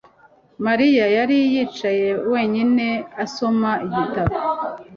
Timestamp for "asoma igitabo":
3.23-4.35